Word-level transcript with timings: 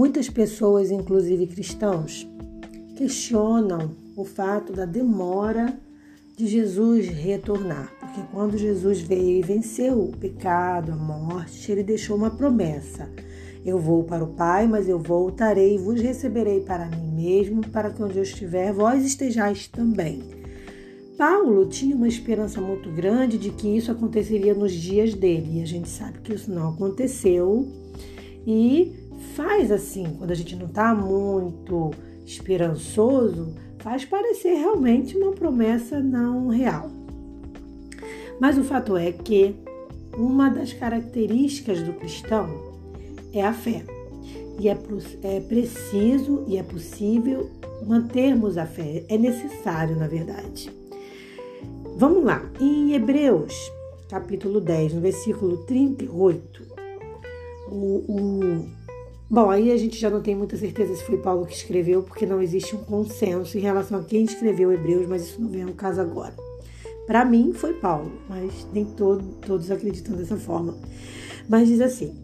Muitas 0.00 0.30
pessoas, 0.30 0.90
inclusive 0.90 1.46
cristãos, 1.46 2.26
questionam 2.96 3.90
o 4.16 4.24
fato 4.24 4.72
da 4.72 4.86
demora 4.86 5.78
de 6.38 6.46
Jesus 6.46 7.06
retornar, 7.06 7.92
porque 8.00 8.22
quando 8.32 8.56
Jesus 8.56 9.02
veio 9.02 9.40
e 9.40 9.42
venceu 9.42 10.02
o 10.02 10.16
pecado, 10.16 10.92
a 10.92 10.96
morte, 10.96 11.70
ele 11.70 11.82
deixou 11.82 12.16
uma 12.16 12.30
promessa. 12.30 13.10
Eu 13.62 13.78
vou 13.78 14.02
para 14.02 14.24
o 14.24 14.28
Pai, 14.28 14.66
mas 14.66 14.88
eu 14.88 14.98
voltarei 14.98 15.74
e 15.74 15.78
vos 15.78 16.00
receberei 16.00 16.60
para 16.60 16.88
mim 16.88 17.12
mesmo, 17.14 17.60
para 17.68 17.90
que 17.90 18.02
onde 18.02 18.16
eu 18.16 18.22
estiver, 18.22 18.72
vós 18.72 19.04
estejais 19.04 19.68
também. 19.68 20.22
Paulo 21.18 21.66
tinha 21.66 21.94
uma 21.94 22.08
esperança 22.08 22.58
muito 22.58 22.90
grande 22.90 23.36
de 23.36 23.50
que 23.50 23.76
isso 23.76 23.92
aconteceria 23.92 24.54
nos 24.54 24.72
dias 24.72 25.12
dele, 25.12 25.58
e 25.58 25.62
a 25.62 25.66
gente 25.66 25.90
sabe 25.90 26.20
que 26.20 26.32
isso 26.32 26.50
não 26.50 26.70
aconteceu. 26.70 27.68
E 28.46 28.99
faz 29.34 29.70
assim, 29.70 30.16
quando 30.18 30.30
a 30.30 30.34
gente 30.34 30.56
não 30.56 30.66
está 30.66 30.94
muito 30.94 31.90
esperançoso, 32.26 33.54
faz 33.78 34.04
parecer 34.04 34.54
realmente 34.54 35.16
uma 35.16 35.32
promessa 35.32 36.00
não 36.00 36.48
real. 36.48 36.90
Mas 38.40 38.56
o 38.58 38.64
fato 38.64 38.96
é 38.96 39.12
que 39.12 39.54
uma 40.16 40.48
das 40.48 40.72
características 40.72 41.82
do 41.82 41.92
cristão 41.92 42.48
é 43.32 43.44
a 43.44 43.52
fé. 43.52 43.84
E 44.58 44.68
é, 44.68 44.78
é 45.22 45.40
preciso 45.40 46.44
e 46.46 46.56
é 46.56 46.62
possível 46.62 47.50
mantermos 47.86 48.58
a 48.58 48.66
fé, 48.66 49.04
é 49.08 49.16
necessário, 49.16 49.96
na 49.96 50.06
verdade. 50.06 50.70
Vamos 51.96 52.24
lá, 52.24 52.42
em 52.60 52.92
Hebreus, 52.92 53.54
capítulo 54.08 54.60
10, 54.60 54.94
no 54.94 55.00
versículo 55.00 55.58
38, 55.58 56.62
o, 57.68 57.76
o, 58.08 58.68
bom, 59.30 59.48
aí 59.48 59.70
a 59.70 59.76
gente 59.76 59.98
já 59.98 60.10
não 60.10 60.20
tem 60.20 60.34
muita 60.34 60.56
certeza 60.56 60.94
se 60.96 61.04
foi 61.04 61.16
Paulo 61.16 61.46
que 61.46 61.54
escreveu, 61.54 62.02
porque 62.02 62.26
não 62.26 62.42
existe 62.42 62.74
um 62.74 62.80
consenso 62.80 63.56
em 63.56 63.60
relação 63.60 64.00
a 64.00 64.04
quem 64.04 64.24
escreveu 64.24 64.72
Hebreus, 64.72 65.06
mas 65.06 65.22
isso 65.22 65.40
não 65.40 65.48
vem 65.48 65.62
ao 65.62 65.72
caso 65.72 66.00
agora. 66.00 66.34
Para 67.06 67.24
mim 67.24 67.52
foi 67.52 67.74
Paulo, 67.74 68.12
mas 68.28 68.66
nem 68.72 68.84
todo, 68.84 69.22
todos 69.46 69.70
acreditam 69.70 70.16
dessa 70.16 70.36
forma. 70.36 70.76
Mas 71.48 71.68
diz 71.68 71.80
assim: 71.80 72.14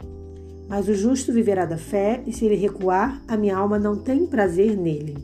mas 0.68 0.88
o 0.88 0.94
justo 0.94 1.32
viverá 1.32 1.64
da 1.64 1.78
fé, 1.78 2.22
e 2.26 2.32
se 2.32 2.44
ele 2.44 2.56
recuar, 2.56 3.22
a 3.28 3.36
minha 3.36 3.56
alma 3.56 3.78
não 3.78 3.96
tem 3.96 4.26
prazer 4.26 4.76
nele. 4.76 5.16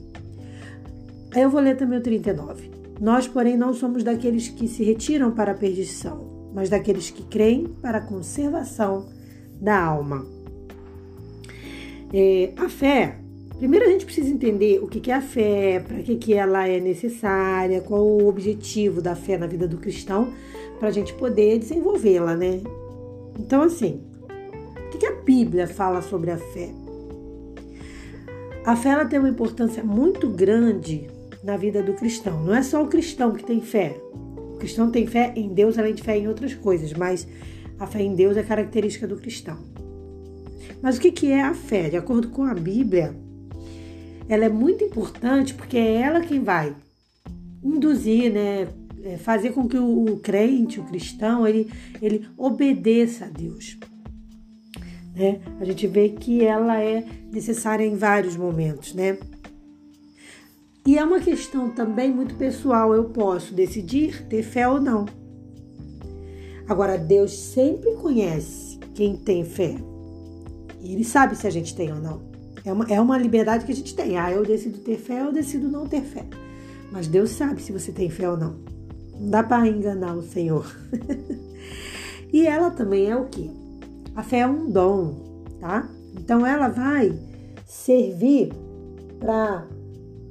Aí 1.34 1.42
eu 1.42 1.50
vou 1.50 1.60
ler 1.60 1.76
também 1.76 1.98
o 1.98 2.02
39. 2.02 2.70
Nós, 3.00 3.26
porém, 3.26 3.56
não 3.56 3.74
somos 3.74 4.04
daqueles 4.04 4.48
que 4.48 4.68
se 4.68 4.84
retiram 4.84 5.32
para 5.32 5.52
a 5.52 5.56
perdição, 5.56 6.50
mas 6.54 6.68
daqueles 6.68 7.10
que 7.10 7.24
creem 7.24 7.66
para 7.82 7.98
a 7.98 8.02
conservação 8.02 9.08
da 9.60 9.82
alma. 9.82 10.24
É, 12.12 12.52
a 12.56 12.68
fé, 12.68 13.16
primeiro 13.58 13.86
a 13.86 13.88
gente 13.88 14.04
precisa 14.04 14.28
entender 14.28 14.80
o 14.82 14.86
que 14.86 15.10
é 15.10 15.14
a 15.14 15.22
fé, 15.22 15.80
para 15.80 16.02
que, 16.02 16.16
que 16.16 16.34
ela 16.34 16.68
é 16.68 16.78
necessária, 16.78 17.80
qual 17.80 18.06
o 18.06 18.28
objetivo 18.28 19.00
da 19.00 19.16
fé 19.16 19.38
na 19.38 19.46
vida 19.46 19.66
do 19.66 19.78
cristão, 19.78 20.32
para 20.78 20.88
a 20.88 20.92
gente 20.92 21.14
poder 21.14 21.58
desenvolvê-la, 21.58 22.36
né? 22.36 22.60
Então, 23.38 23.62
assim, 23.62 24.02
o 24.94 24.98
que 24.98 25.06
a 25.06 25.12
Bíblia 25.12 25.66
fala 25.66 26.02
sobre 26.02 26.30
a 26.30 26.36
fé? 26.36 26.70
A 28.64 28.76
fé 28.76 28.90
ela 28.90 29.06
tem 29.06 29.18
uma 29.18 29.28
importância 29.28 29.82
muito 29.82 30.28
grande 30.28 31.08
na 31.42 31.56
vida 31.56 31.82
do 31.82 31.94
cristão. 31.94 32.44
Não 32.44 32.54
é 32.54 32.62
só 32.62 32.82
o 32.82 32.88
cristão 32.88 33.32
que 33.32 33.44
tem 33.44 33.60
fé. 33.60 33.96
O 34.54 34.58
cristão 34.58 34.90
tem 34.90 35.06
fé 35.06 35.32
em 35.34 35.48
Deus, 35.48 35.78
além 35.78 35.94
de 35.94 36.02
fé 36.02 36.16
em 36.16 36.28
outras 36.28 36.54
coisas, 36.54 36.92
mas 36.92 37.26
a 37.78 37.86
fé 37.86 38.02
em 38.02 38.14
Deus 38.14 38.36
é 38.36 38.42
característica 38.42 39.08
do 39.08 39.16
cristão. 39.16 39.71
Mas 40.80 40.96
o 40.96 41.00
que 41.00 41.30
é 41.30 41.42
a 41.42 41.54
fé? 41.54 41.88
De 41.88 41.96
acordo 41.96 42.28
com 42.28 42.44
a 42.44 42.54
Bíblia, 42.54 43.14
ela 44.28 44.44
é 44.44 44.48
muito 44.48 44.84
importante 44.84 45.54
porque 45.54 45.76
é 45.76 45.94
ela 45.94 46.20
quem 46.20 46.42
vai 46.42 46.74
induzir, 47.62 48.32
né, 48.32 48.68
é, 49.04 49.16
fazer 49.16 49.50
com 49.50 49.68
que 49.68 49.78
o 49.78 50.18
crente, 50.22 50.80
o 50.80 50.84
cristão, 50.84 51.46
ele, 51.46 51.70
ele 52.00 52.26
obedeça 52.36 53.26
a 53.26 53.28
Deus. 53.28 53.78
Né? 55.14 55.40
A 55.60 55.64
gente 55.64 55.86
vê 55.86 56.08
que 56.08 56.44
ela 56.44 56.80
é 56.82 57.04
necessária 57.30 57.84
em 57.84 57.96
vários 57.96 58.36
momentos, 58.36 58.94
né? 58.94 59.18
E 60.84 60.98
é 60.98 61.04
uma 61.04 61.20
questão 61.20 61.70
também 61.70 62.10
muito 62.10 62.34
pessoal. 62.34 62.92
Eu 62.92 63.04
posso 63.04 63.54
decidir 63.54 64.26
ter 64.26 64.42
fé 64.42 64.66
ou 64.66 64.80
não. 64.80 65.06
Agora, 66.68 66.98
Deus 66.98 67.32
sempre 67.32 67.94
conhece 67.94 68.78
quem 68.94 69.16
tem 69.16 69.44
fé. 69.44 69.76
E 70.82 70.92
Ele 70.92 71.04
sabe 71.04 71.36
se 71.36 71.46
a 71.46 71.50
gente 71.50 71.74
tem 71.74 71.92
ou 71.92 72.00
não. 72.00 72.20
É 72.64 72.72
uma, 72.72 72.84
é 72.86 73.00
uma 73.00 73.18
liberdade 73.18 73.64
que 73.64 73.72
a 73.72 73.74
gente 73.74 73.94
tem. 73.94 74.18
Ah, 74.18 74.30
eu 74.30 74.44
decido 74.44 74.78
ter 74.78 74.96
fé, 74.96 75.22
eu 75.22 75.32
decido 75.32 75.68
não 75.68 75.86
ter 75.86 76.02
fé. 76.02 76.24
Mas 76.90 77.06
Deus 77.06 77.30
sabe 77.30 77.62
se 77.62 77.72
você 77.72 77.90
tem 77.90 78.10
fé 78.10 78.28
ou 78.28 78.36
não. 78.36 78.56
Não 79.18 79.30
dá 79.30 79.42
para 79.42 79.66
enganar 79.66 80.14
o 80.14 80.22
Senhor. 80.22 80.66
e 82.32 82.46
ela 82.46 82.70
também 82.70 83.08
é 83.08 83.16
o 83.16 83.26
quê? 83.26 83.48
A 84.14 84.22
fé 84.22 84.40
é 84.40 84.46
um 84.46 84.70
dom, 84.70 85.44
tá? 85.58 85.88
Então 86.14 86.46
ela 86.46 86.68
vai 86.68 87.18
servir 87.66 88.52
para 89.18 89.66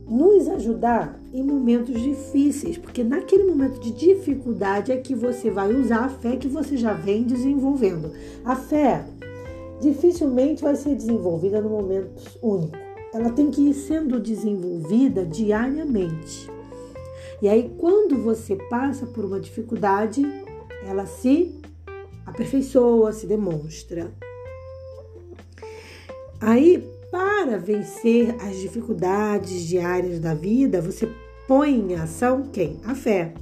nos 0.08 0.48
ajudar 0.50 1.20
em 1.34 1.42
momentos 1.42 2.00
difíceis, 2.00 2.78
porque 2.78 3.04
naquele 3.04 3.46
momento 3.46 3.80
de 3.80 3.92
dificuldade 3.92 4.92
é 4.92 4.98
que 4.98 5.16
você 5.16 5.50
vai 5.50 5.74
usar 5.74 6.06
a 6.06 6.10
fé 6.10 6.36
que 6.36 6.48
você 6.48 6.76
já 6.76 6.94
vem 6.94 7.24
desenvolvendo. 7.24 8.12
A 8.44 8.56
fé 8.56 9.06
dificilmente 9.82 10.62
vai 10.62 10.76
ser 10.76 10.96
desenvolvida 10.96 11.60
no 11.60 11.70
momento 11.70 12.22
único. 12.42 12.78
Ela 13.14 13.32
tem 13.32 13.50
que 13.50 13.62
ir 13.70 13.74
sendo 13.74 14.20
desenvolvida 14.20 15.26
diariamente. 15.26 16.50
E 17.42 17.50
aí, 17.50 17.74
quando 17.78 18.22
você 18.22 18.56
passa 18.70 19.06
por 19.08 19.26
uma 19.26 19.40
dificuldade, 19.40 20.22
ela 20.88 21.06
se 21.06 21.60
aperfeiçoa, 22.26 23.12
se 23.12 23.26
demonstra. 23.26 24.12
Aí, 26.40 26.88
para 27.10 27.58
vencer 27.58 28.36
as 28.42 28.58
dificuldades 28.58 29.64
diárias 29.64 30.20
da 30.20 30.34
vida, 30.34 30.80
você 30.80 31.10
põe 31.48 31.74
em 31.74 31.96
ação 31.96 32.44
quem? 32.44 32.80
A 32.86 32.94
fé. 32.96 33.34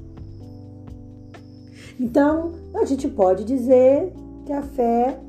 Então, 1.99 2.53
a 2.73 2.85
gente 2.85 3.09
pode 3.09 3.43
dizer 3.43 4.11
que 4.45 4.53
a 4.53 4.61
fé 4.61 5.19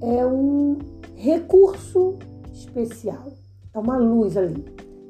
é 0.00 0.26
um 0.26 0.78
recurso 1.14 2.16
especial, 2.52 3.32
é 3.72 3.78
uma 3.78 3.96
luz 3.96 4.36
ali 4.36 4.64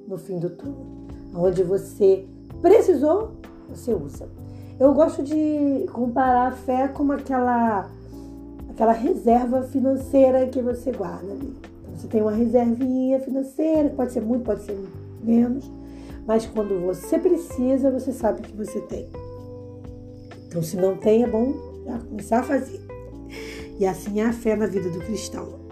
no 0.06 0.16
fim 0.16 0.38
do 0.38 0.50
túnel, 0.50 0.86
onde 1.34 1.62
você 1.62 2.24
precisou, 2.62 3.32
você 3.68 3.92
usa. 3.92 4.28
Eu 4.78 4.92
gosto 4.92 5.22
de 5.22 5.86
comparar 5.92 6.48
a 6.48 6.52
fé 6.52 6.88
como 6.88 7.12
aquela, 7.12 7.90
aquela 8.70 8.92
reserva 8.92 9.62
financeira 9.62 10.46
que 10.46 10.60
você 10.60 10.92
guarda 10.92 11.32
ali. 11.32 11.56
Então, 11.82 11.96
você 11.96 12.06
tem 12.06 12.22
uma 12.22 12.32
reservinha 12.32 13.18
financeira, 13.20 13.88
pode 13.90 14.12
ser 14.12 14.20
muito, 14.20 14.44
pode 14.44 14.62
ser 14.62 14.78
menos, 15.22 15.70
mas 16.26 16.46
quando 16.46 16.78
você 16.84 17.18
precisa, 17.18 17.90
você 17.90 18.12
sabe 18.12 18.42
que 18.42 18.54
você 18.56 18.80
tem. 18.82 19.08
Então, 20.46 20.62
se 20.62 20.76
não 20.76 20.96
tem, 20.96 21.24
é 21.24 21.26
bom 21.26 21.54
já 21.84 21.98
começar 21.98 22.40
a 22.40 22.42
fazer. 22.42 22.85
E 23.78 23.86
assim 23.86 24.20
é 24.20 24.24
a 24.24 24.32
fé 24.32 24.56
na 24.56 24.66
vida 24.66 24.88
do 24.90 25.00
cristão. 25.00 25.66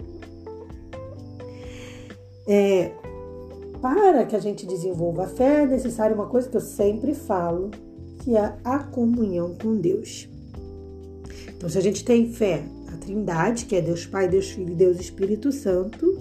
É, 2.47 2.91
para 3.81 4.25
que 4.25 4.35
a 4.35 4.39
gente 4.39 4.65
desenvolva 4.65 5.25
a 5.25 5.27
fé, 5.27 5.63
é 5.63 5.65
necessário 5.65 6.15
uma 6.15 6.27
coisa 6.27 6.49
que 6.49 6.57
eu 6.57 6.61
sempre 6.61 7.13
falo, 7.13 7.71
que 8.23 8.35
é 8.35 8.55
a 8.63 8.79
comunhão 8.79 9.55
com 9.61 9.75
Deus. 9.75 10.27
Então, 11.55 11.69
se 11.69 11.77
a 11.77 11.81
gente 11.81 12.03
tem 12.03 12.31
fé 12.31 12.63
na 12.85 12.97
Trindade, 12.97 13.65
que 13.65 13.75
é 13.75 13.81
Deus 13.81 14.05
Pai, 14.05 14.27
Deus 14.27 14.49
Filho 14.49 14.73
e 14.73 14.75
Deus 14.75 14.99
Espírito 14.99 15.51
Santo, 15.51 16.19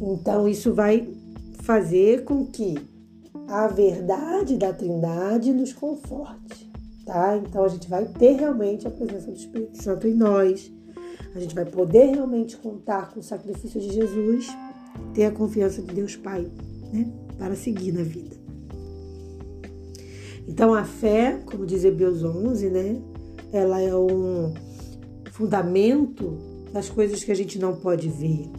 então 0.00 0.48
isso 0.48 0.74
vai 0.74 1.08
fazer 1.62 2.24
com 2.24 2.46
que 2.46 2.76
a 3.48 3.66
verdade 3.68 4.56
da 4.56 4.72
Trindade 4.72 5.52
nos 5.52 5.72
conforte, 5.72 6.65
tá? 7.06 7.36
Então 7.38 7.64
a 7.64 7.68
gente 7.68 7.88
vai 7.88 8.04
ter 8.04 8.32
realmente 8.32 8.86
a 8.86 8.90
presença 8.90 9.30
do 9.30 9.36
Espírito 9.36 9.82
Santo 9.82 10.06
em 10.06 10.14
nós. 10.14 10.70
A 11.34 11.38
gente 11.38 11.54
vai 11.54 11.64
poder 11.64 12.06
realmente 12.06 12.56
contar 12.56 13.10
com 13.10 13.20
o 13.20 13.22
sacrifício 13.22 13.80
de 13.80 13.92
Jesus, 13.92 14.48
ter 15.14 15.26
a 15.26 15.30
confiança 15.30 15.80
de 15.80 15.94
Deus 15.94 16.16
Pai, 16.16 16.46
né, 16.92 17.10
para 17.38 17.54
seguir 17.54 17.92
na 17.92 18.02
vida. 18.02 18.36
Então 20.48 20.74
a 20.74 20.84
fé, 20.84 21.40
como 21.46 21.64
diz 21.64 21.84
Hebreus 21.84 22.22
11, 22.24 22.70
né, 22.70 23.00
ela 23.52 23.80
é 23.80 23.94
um 23.94 24.52
fundamento 25.32 26.36
das 26.72 26.88
coisas 26.88 27.22
que 27.22 27.30
a 27.30 27.34
gente 27.34 27.58
não 27.58 27.76
pode 27.76 28.08
ver. 28.08 28.50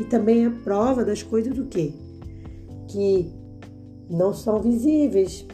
E 0.00 0.04
também 0.04 0.46
é 0.46 0.50
prova 0.50 1.04
das 1.04 1.22
coisas 1.22 1.54
do 1.54 1.66
quê? 1.66 1.92
Que 2.88 3.30
não 4.08 4.32
são 4.32 4.60
visíveis. 4.60 5.46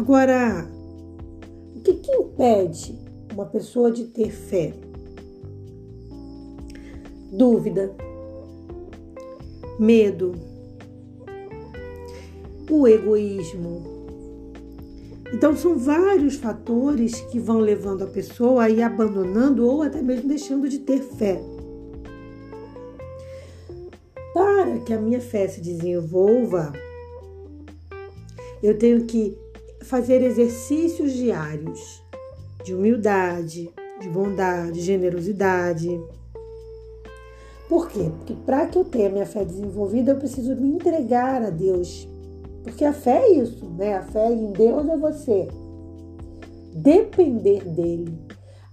Agora, 0.00 0.66
o 1.76 1.80
que, 1.80 1.92
que 1.92 2.10
impede 2.10 2.98
uma 3.34 3.44
pessoa 3.44 3.92
de 3.92 4.04
ter 4.04 4.30
fé? 4.30 4.72
dúvida, 7.30 7.94
medo, 9.78 10.32
o 12.70 12.88
egoísmo. 12.88 13.82
Então, 15.34 15.54
são 15.54 15.78
vários 15.78 16.36
fatores 16.36 17.20
que 17.30 17.38
vão 17.38 17.58
levando 17.58 18.02
a 18.02 18.06
pessoa 18.06 18.64
a 18.64 18.70
ir 18.70 18.82
abandonando 18.82 19.68
ou 19.68 19.82
até 19.82 20.00
mesmo 20.00 20.28
deixando 20.28 20.66
de 20.66 20.78
ter 20.78 21.02
fé. 21.02 21.40
Para 24.32 24.78
que 24.80 24.94
a 24.94 24.98
minha 24.98 25.20
fé 25.20 25.46
se 25.46 25.60
desenvolva, 25.60 26.72
eu 28.62 28.78
tenho 28.78 29.04
que 29.04 29.36
fazer 29.82 30.22
exercícios 30.22 31.12
diários 31.12 32.02
de 32.64 32.74
humildade, 32.74 33.72
de 34.00 34.08
bondade, 34.08 34.80
generosidade. 34.80 36.00
Por 37.68 37.88
quê? 37.88 38.10
Porque 38.18 38.34
para 38.44 38.66
que 38.66 38.78
eu 38.78 38.84
tenha 38.84 39.10
minha 39.10 39.26
fé 39.26 39.44
desenvolvida, 39.44 40.12
eu 40.12 40.16
preciso 40.16 40.56
me 40.56 40.68
entregar 40.68 41.42
a 41.42 41.50
Deus. 41.50 42.08
Porque 42.62 42.84
a 42.84 42.92
fé 42.92 43.22
é 43.26 43.32
isso, 43.32 43.64
né? 43.70 43.96
A 43.96 44.02
fé 44.02 44.32
em 44.32 44.52
Deus 44.52 44.88
é 44.88 44.96
você 44.96 45.48
depender 46.74 47.64
dele, 47.64 48.18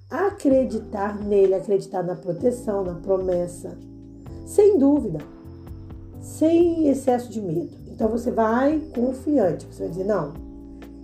acreditar 0.10 1.18
nele, 1.24 1.54
acreditar 1.54 2.04
na 2.04 2.16
proteção, 2.16 2.84
na 2.84 2.96
promessa, 2.96 3.78
sem 4.46 4.78
dúvida, 4.78 5.20
sem 6.20 6.88
excesso 6.88 7.32
de 7.32 7.42
medo. 7.42 7.76
Então 7.88 8.10
você 8.10 8.30
vai 8.30 8.80
confiante, 8.94 9.66
você 9.66 9.84
vai 9.84 9.90
dizer: 9.90 10.06
Não, 10.06 10.47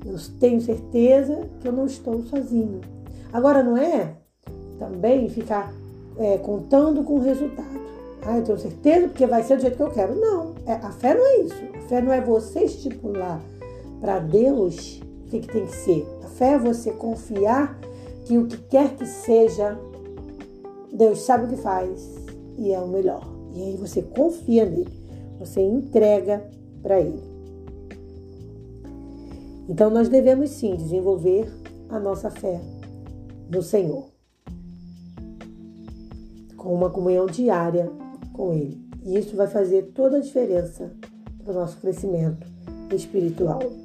eu 0.06 0.18
tenho 0.40 0.62
certeza 0.62 1.48
que 1.60 1.68
eu 1.68 1.72
não 1.72 1.86
estou 1.86 2.22
sozinho. 2.24 2.82
Agora, 3.32 3.64
não 3.64 3.78
é 3.78 4.16
também 4.78 5.30
ficar 5.30 5.74
é, 6.18 6.38
contando 6.38 7.04
com 7.04 7.16
o 7.16 7.22
resultado. 7.22 7.82
Ah, 8.26 8.38
eu 8.38 8.44
tenho 8.44 8.58
certeza 8.58 9.08
porque 9.08 9.26
vai 9.26 9.44
ser 9.44 9.58
do 9.58 9.62
jeito 9.62 9.78
que 9.78 9.84
eu 9.84 9.92
quero. 9.92 10.16
Não, 10.16 10.56
é, 10.66 10.74
a 10.74 10.92
fé 10.92 11.14
não 11.14 11.26
é 11.26 11.38
isso. 11.40 11.62
A 11.76 11.82
fé 11.88 12.02
não 12.02 12.12
é 12.12 12.22
você 12.22 12.62
estipular 12.64 13.42
para 14.00 14.20
Deus 14.20 15.02
o 15.26 15.30
que, 15.30 15.40
que 15.40 15.48
tem 15.48 15.66
que 15.66 15.76
ser. 15.76 16.08
A 16.24 16.28
fé 16.28 16.54
é 16.54 16.60
você 16.60 16.92
confiar 16.92 17.78
que 18.26 18.38
o 18.38 18.48
que 18.48 18.58
quer 18.58 18.96
que 18.96 19.06
seja, 19.06 19.78
Deus 20.92 21.22
sabe 21.22 21.46
o 21.46 21.50
que 21.50 21.58
faz 21.58 22.16
e 22.58 22.72
é 22.72 22.80
o 22.80 22.88
melhor. 22.88 23.28
E 23.54 23.62
aí 23.62 23.78
você 23.78 24.02
confia 24.02 24.66
nele, 24.66 24.94
você 25.40 25.62
entrega 25.62 26.44
para 26.82 27.00
ele. 27.00 27.33
Então 29.68 29.89
nós 29.89 30.10
devemos 30.10 30.50
sim 30.50 30.75
desenvolver 30.75 31.51
a 31.89 32.00
nossa 32.00 32.30
fé 32.30 32.60
no 33.50 33.62
Senhor, 33.62 34.10
com 36.57 36.74
uma 36.74 36.89
comunhão 36.89 37.25
diária 37.25 37.89
com 38.33 38.54
Ele. 38.54 38.81
E 39.04 39.18
isso 39.18 39.36
vai 39.36 39.48
fazer 39.48 39.92
toda 39.94 40.18
a 40.18 40.21
diferença 40.21 40.92
para 41.44 41.51
o 41.51 41.56
nosso 41.56 41.77
crescimento 41.77 42.48
espiritual. 42.94 43.83